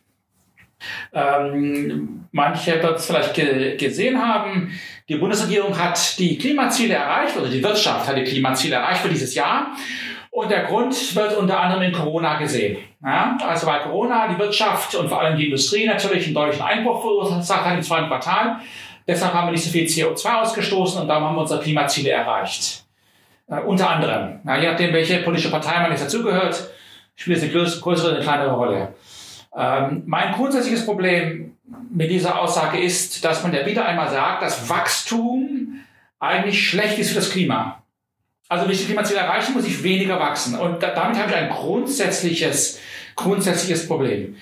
Ähm, 1.13 2.25
manche 2.31 2.81
wird 2.81 2.99
es 2.99 3.05
vielleicht 3.05 3.33
ge 3.33 3.75
gesehen 3.77 4.21
haben, 4.21 4.71
die 5.09 5.15
Bundesregierung 5.15 5.77
hat 5.77 6.19
die 6.19 6.37
Klimaziele 6.37 6.95
erreicht, 6.95 7.37
oder 7.37 7.49
die 7.49 7.63
Wirtschaft 7.63 8.07
hat 8.07 8.17
die 8.17 8.23
Klimaziele 8.23 8.75
erreicht 8.75 9.01
für 9.01 9.09
dieses 9.09 9.33
Jahr. 9.33 9.75
Und 10.37 10.51
der 10.51 10.65
Grund 10.65 11.15
wird 11.15 11.35
unter 11.35 11.59
anderem 11.59 11.81
in 11.81 11.91
Corona 11.91 12.37
gesehen. 12.37 12.77
Ja, 13.03 13.35
also 13.43 13.65
weil 13.65 13.79
Corona 13.79 14.27
die 14.27 14.37
Wirtschaft 14.37 14.93
und 14.93 15.09
vor 15.09 15.19
allem 15.19 15.35
die 15.35 15.45
Industrie 15.45 15.87
natürlich 15.87 16.25
einen 16.25 16.35
deutlichen 16.35 16.61
Einbruch 16.61 17.01
verursacht 17.01 17.65
hat 17.65 17.73
im 17.73 17.81
zweiten 17.81 18.05
Quartal. 18.05 18.57
Deshalb 19.07 19.33
haben 19.33 19.47
wir 19.47 19.53
nicht 19.53 19.63
so 19.63 19.71
viel 19.71 19.87
CO2 19.87 20.41
ausgestoßen 20.41 21.01
und 21.01 21.07
darum 21.07 21.23
haben 21.23 21.35
wir 21.37 21.41
unsere 21.41 21.59
Klimaziele 21.59 22.11
erreicht. 22.11 22.85
Äh, 23.49 23.61
unter 23.61 23.89
anderem. 23.89 24.39
Ja, 24.45 24.57
je 24.57 24.67
nachdem, 24.69 24.93
welche 24.93 25.23
politische 25.23 25.49
Partei 25.49 25.81
man 25.81 25.89
jetzt 25.89 26.03
dazugehört, 26.03 26.69
spielt 27.15 27.37
es 27.37 27.43
eine 27.43 27.51
größere, 27.51 28.13
eine 28.13 28.23
kleinere 28.23 28.53
Rolle. 28.53 28.93
Ähm, 29.57 30.03
mein 30.05 30.33
grundsätzliches 30.33 30.85
Problem 30.85 31.57
mit 31.89 32.11
dieser 32.11 32.39
Aussage 32.39 32.79
ist, 32.79 33.25
dass 33.25 33.41
man 33.41 33.55
ja 33.55 33.65
wieder 33.65 33.87
einmal 33.87 34.09
sagt, 34.11 34.43
dass 34.43 34.69
Wachstum 34.69 35.79
eigentlich 36.19 36.69
schlecht 36.69 36.99
ist 36.99 37.09
für 37.09 37.15
das 37.15 37.31
Klima. 37.31 37.76
Also 38.49 38.65
wenn 38.65 38.71
ich 38.71 38.79
die 38.79 38.85
Klimaziele 38.85 39.19
erreichen, 39.19 39.53
muss 39.53 39.67
ich 39.67 39.83
weniger 39.83 40.19
wachsen. 40.19 40.57
Und 40.57 40.81
da, 40.81 40.91
damit 40.91 41.17
habe 41.17 41.29
ich 41.29 41.35
ein 41.35 41.49
grundsätzliches, 41.49 42.79
grundsätzliches 43.15 43.87
Problem. 43.87 44.37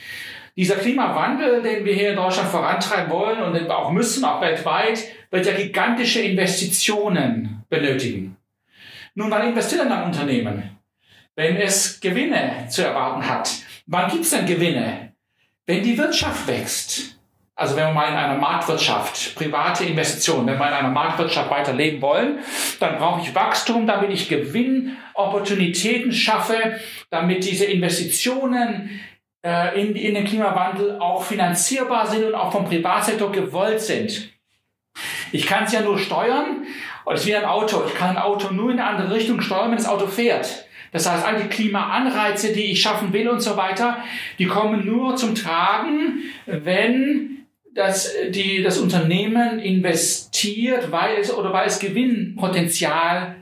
Dieser 0.55 0.75
Klimawandel, 0.75 1.62
den 1.62 1.83
wir 1.83 1.93
hier 1.93 2.12
in 2.12 2.15
Deutschland 2.15 2.50
vorantreiben 2.50 3.09
wollen 3.09 3.41
und 3.41 3.69
auch 3.69 3.91
müssen, 3.91 4.24
auch 4.24 4.39
weltweit, 4.41 5.03
wird 5.29 5.45
ja 5.45 5.53
gigantische 5.53 6.21
Investitionen 6.21 7.63
benötigen. 7.69 8.38
Nun, 9.15 9.31
wann 9.31 9.47
investiert 9.47 9.81
denn 9.81 9.91
ein 9.91 10.05
Unternehmen? 10.05 10.77
Wenn 11.35 11.57
es 11.57 12.00
Gewinne 12.00 12.67
zu 12.69 12.83
erwarten 12.83 13.27
hat. 13.27 13.50
Wann 13.85 14.09
gibt 14.09 14.24
es 14.24 14.29
denn 14.29 14.45
Gewinne? 14.45 15.13
Wenn 15.65 15.83
die 15.83 15.97
Wirtschaft 15.97 16.47
wächst. 16.47 17.17
Also 17.57 17.77
wenn 17.77 17.88
wir 17.88 17.93
mal 17.93 18.09
in 18.09 18.15
einer 18.15 18.38
Marktwirtschaft, 18.38 19.35
private 19.35 19.85
Investitionen, 19.85 20.47
wenn 20.47 20.57
wir 20.57 20.67
in 20.67 20.74
einer 20.74 20.89
Marktwirtschaft 20.89 21.50
weiterleben 21.50 22.01
wollen, 22.01 22.39
dann 22.81 22.97
brauche 22.97 23.21
ich 23.21 23.33
Wachstum, 23.33 23.88
damit 23.88 24.12
ich 24.12 24.27
Gewinnopportunitäten 24.27 26.12
schaffe, 26.12 26.79
damit 27.09 27.45
diese 27.45 27.63
Investitionen 27.63 29.00
äh, 29.45 29.81
in, 29.81 29.95
in 29.95 30.15
den 30.15 30.25
Klimawandel 30.25 31.00
auch 31.00 31.24
finanzierbar 31.24 32.07
sind 32.07 32.25
und 32.25 32.35
auch 32.35 32.51
vom 32.51 32.65
Privatsektor 32.65 33.31
gewollt 33.31 33.79
sind. 33.79 34.31
Ich 35.31 35.45
kann 35.45 35.63
es 35.63 35.71
ja 35.71 35.81
nur 35.81 35.97
steuern, 35.97 36.65
und 37.05 37.13
es 37.13 37.21
ist 37.21 37.27
wie 37.27 37.35
ein 37.35 37.45
Auto. 37.45 37.83
Ich 37.88 37.95
kann 37.95 38.17
ein 38.17 38.21
Auto 38.21 38.51
nur 38.51 38.71
in 38.71 38.79
eine 38.79 38.89
andere 38.89 39.13
Richtung 39.15 39.39
steuern, 39.39 39.69
wenn 39.69 39.77
das 39.77 39.88
Auto 39.88 40.07
fährt. 40.07 40.65
Das 40.91 41.09
heißt, 41.09 41.25
all 41.25 41.41
die 41.41 41.47
Klimaanreize, 41.47 42.53
die 42.53 42.71
ich 42.71 42.81
schaffen 42.81 43.13
will 43.13 43.27
und 43.29 43.41
so 43.41 43.57
weiter, 43.57 43.97
die 44.39 44.45
kommen 44.45 44.85
nur 44.85 45.15
zum 45.15 45.35
Tragen, 45.35 46.24
wenn 46.45 47.45
das, 47.75 48.12
die, 48.29 48.63
das 48.63 48.79
Unternehmen 48.79 49.60
investiert, 49.60 50.91
weil 50.91 51.20
es 51.20 51.32
oder 51.32 51.53
weil 51.53 51.67
es 51.67 51.77
Gewinnpotenzial 51.79 53.36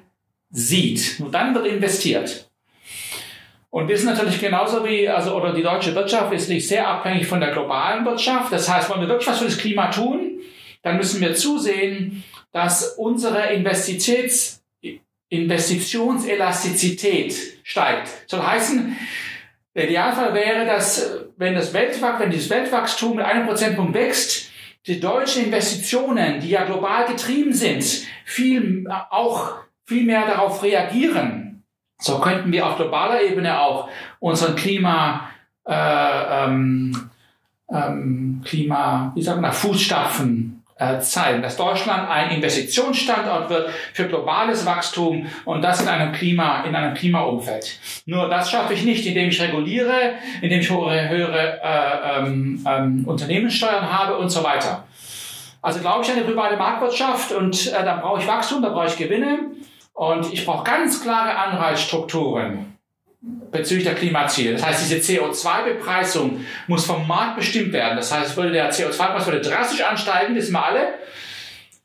sieht. 0.50 1.20
Und 1.20 1.34
dann 1.34 1.54
wird 1.54 1.68
investiert. 1.68 2.50
Und 3.70 3.88
wir 3.88 3.98
sind 3.98 4.08
natürlich 4.08 4.40
genauso 4.40 4.84
wie, 4.86 5.08
also, 5.08 5.36
oder 5.36 5.54
die 5.54 5.62
deutsche 5.64 5.96
Wirtschaft 5.96 6.34
ist 6.34 6.50
nicht 6.50 6.68
sehr 6.68 6.86
abhängig 6.88 7.28
von 7.28 7.40
der 7.40 7.52
globalen 7.52 8.04
Wirtschaft. 8.06 8.52
Das 8.52 8.68
heißt, 8.70 8.92
wenn 8.92 9.00
wir 9.02 9.08
wirklich 9.08 9.28
was 9.28 9.40
für 9.40 9.46
das 9.46 9.58
Klima 9.58 9.88
tun, 9.88 10.42
dann 10.82 10.98
müssen 10.98 11.22
wir 11.22 11.36
zusehen, 11.36 12.24
dass 12.52 12.96
unsere 12.98 13.54
Investitions, 13.54 14.62
Investitionselastizität 15.30 17.34
steigt. 17.64 18.10
Soll 18.28 18.44
heißen, 18.44 18.98
der 19.76 19.86
Idealfall 19.86 20.34
wäre, 20.34 20.66
dass 20.66 21.26
wenn 21.38 21.56
das 21.56 21.74
Weltwachstum, 21.74 22.20
wenn 22.20 22.32
dieses 22.32 22.50
Weltwachstum 22.50 23.16
mit 23.16 23.26
einem 23.26 23.48
Prozentpunkt 23.48 23.94
wächst, 23.94 24.52
die 24.86 25.00
deutschen 25.00 25.46
Investitionen, 25.46 26.40
die 26.40 26.50
ja 26.50 26.66
global 26.66 27.06
getrieben 27.06 27.54
sind, 27.54 27.84
viel, 28.26 28.86
auch 29.10 29.56
viel 29.86 30.04
mehr 30.06 30.28
darauf 30.28 30.62
reagieren. 30.62 31.64
So 31.98 32.20
könnten 32.20 32.52
wir 32.52 32.68
auf 32.68 32.76
globaler 32.76 33.22
Ebene 33.22 33.62
auch 33.62 33.90
unseren 34.20 34.56
Klima, 34.56 35.30
äh, 35.66 35.74
ähm, 35.74 37.10
ähm, 37.72 38.42
Klima, 38.44 39.14
wie 39.16 39.22
sagt 39.22 39.40
man, 39.40 39.54
Fußstapfen 39.54 40.63
zeigen, 41.02 41.42
dass 41.42 41.58
Deutschland 41.58 42.10
ein 42.10 42.32
Investitionsstandort 42.32 43.50
wird 43.50 43.70
für 43.94 44.08
globales 44.08 44.66
Wachstum 44.66 45.28
und 45.46 45.62
das 45.62 45.82
in 45.82 45.88
einem 45.88 46.12
Klima, 46.12 46.64
in 46.64 46.76
einem 46.76 46.94
Klimaumfeld. 46.94 47.80
Nur 48.06 48.30
das 48.30 48.52
schaffe 48.52 48.74
ich 48.74 48.84
nicht, 48.84 49.06
indem 49.06 49.30
ich 49.30 49.42
reguliere, 49.42 50.14
indem 50.42 50.60
ich 50.60 50.70
höhere, 50.70 51.10
höhere 51.10 51.62
äh, 51.64 52.20
ähm, 52.20 52.66
ähm, 52.68 53.04
Unternehmenssteuern 53.06 53.92
habe 53.92 54.18
und 54.18 54.30
so 54.30 54.44
weiter. 54.44 54.86
Also 55.62 55.80
glaube 55.80 56.04
ich 56.04 56.12
an 56.12 56.18
die 56.18 56.24
private 56.24 56.58
Marktwirtschaft 56.58 57.32
und 57.32 57.68
äh, 57.68 57.84
da 57.84 57.98
brauche 57.98 58.22
ich 58.22 58.28
Wachstum, 58.28 58.62
da 58.62 58.70
brauche 58.70 58.88
ich 58.88 58.98
Gewinne 58.98 59.52
und 59.94 60.34
ich 60.34 60.46
brauche 60.46 60.64
ganz 60.64 61.02
klare 61.02 61.38
Anreizstrukturen 61.38 62.74
bezüglich 63.24 63.86
der 63.86 63.96
Klimaziele. 63.96 64.54
Das 64.54 64.66
heißt, 64.66 64.92
diese 64.92 65.20
CO2-Bepreisung 65.20 66.46
muss 66.68 66.86
vom 66.86 67.08
Markt 67.08 67.38
bestimmt 67.38 67.72
werden. 67.72 67.96
Das 67.96 68.12
heißt, 68.12 68.36
würde 68.36 68.52
der 68.52 68.72
CO2-Preis 68.72 69.26
würde 69.26 69.42
drastisch 69.42 69.82
ansteigen, 69.82 70.36
wissen 70.36 70.52
wir 70.52 70.66
alle. 70.66 70.94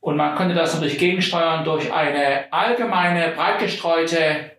Und 0.00 0.16
man 0.16 0.36
könnte 0.36 0.54
das 0.54 0.74
natürlich 0.74 0.98
gegensteuern 0.98 1.64
durch 1.64 1.92
eine 1.92 2.52
allgemeine, 2.52 3.32
breit 3.32 3.58
gestreute, 3.60 4.52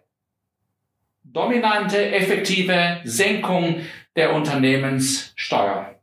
dominante, 1.24 2.12
effektive 2.12 3.02
Senkung 3.04 3.82
der 4.16 4.34
Unternehmenssteuer. 4.34 5.99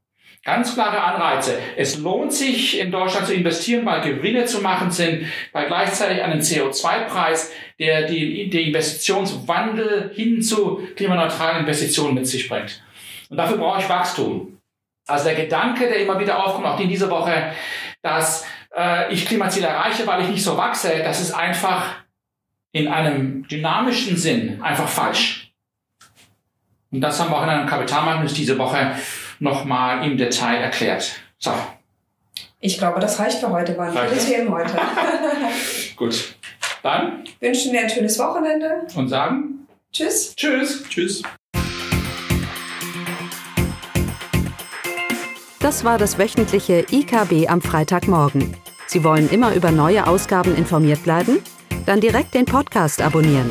Ganz 0.47 0.75
klare 0.75 1.03
Anreize. 1.03 1.59
Es 1.76 1.99
lohnt 1.99 2.33
sich 2.33 2.79
in 2.79 2.93
Deutschland 2.93 3.26
zu 3.26 3.35
investieren, 3.35 3.85
weil 3.85 4.00
Gewinne 4.03 4.45
zu 4.45 4.61
machen 4.61 4.93
sind, 4.93 5.26
weil 5.50 5.67
gleichzeitig 5.67 6.23
einen 6.23 6.41
CO2-Preis, 6.41 7.50
der 7.81 8.07
die, 8.07 8.49
die 8.49 8.69
Investitionswandel 8.69 10.12
hin 10.15 10.41
zu 10.41 10.87
klimaneutralen 10.95 11.62
Investitionen 11.62 12.15
mit 12.15 12.29
sich 12.29 12.49
bringt. 12.49 12.81
Und 13.29 13.38
dafür 13.38 13.57
brauche 13.57 13.81
ich 13.81 13.88
Wachstum. 13.88 14.61
Also 15.09 15.25
der 15.25 15.35
Gedanke, 15.35 15.88
der 15.88 15.97
immer 15.97 16.21
wieder 16.21 16.41
aufkommt, 16.45 16.67
auch 16.67 16.79
in 16.79 16.91
dieser 16.91 17.11
Woche, 17.11 17.53
dass 18.03 18.47
äh, 18.76 19.12
ich 19.12 19.26
Klimaziele 19.26 19.67
erreiche, 19.67 20.07
weil 20.07 20.23
ich 20.23 20.29
nicht 20.29 20.45
so 20.45 20.57
wachse, 20.57 21.00
das 21.03 21.21
ist 21.21 21.33
einfach 21.33 21.97
in 22.71 22.87
einem 22.87 23.49
dynamischen 23.49 24.17
Sinn 24.17 24.62
einfach 24.62 24.88
falsch. 24.88 25.50
Und 26.93 27.00
das 27.00 27.19
haben 27.19 27.31
wir 27.31 27.37
auch 27.37 27.43
in 27.43 27.49
einem 27.49 27.67
Kapitalmarkt 27.67 28.37
diese 28.37 28.57
Woche 28.59 28.95
nochmal 29.38 30.07
im 30.07 30.16
Detail 30.16 30.57
erklärt. 30.59 31.12
So. 31.38 31.52
Ich 32.61 32.78
glaube, 32.78 33.00
das 33.00 33.19
reicht 33.19 33.38
für 33.38 33.50
heute. 33.50 33.76
War 33.76 33.88
ein 33.88 33.97
Reicht. 33.97 34.11
gutes 34.12 34.26
Themen 34.26 34.50
heute. 34.50 34.73
Gut. 35.97 36.35
Dann 36.83 37.25
Wünschen 37.40 37.73
wir 37.73 37.81
ein 37.81 37.90
schönes 37.90 38.19
Wochenende. 38.19 38.87
und 38.95 39.09
sagen 39.09 39.66
Tschüss. 39.93 40.35
Tschüss. 40.37 40.85
Tschüss. 40.88 41.23
Das 45.61 45.85
war 45.85 45.99
das 45.99 46.19
wöchentliche 46.19 46.85
IKB 46.90 47.49
am 47.49 47.61
Freitagmorgen. 47.61 48.57
Sie 48.87 49.02
wollen 49.02 49.28
immer 49.31 49.55
über 49.55 49.73
neue 49.73 50.07
Ausgaben 50.07 50.55
informiert 50.55 51.02
bleiben? 51.02 51.38
Dann 51.87 52.00
direkt 52.00 52.35
den 52.35 52.45
Podcast 52.45 53.02
abonnieren. 53.02 53.50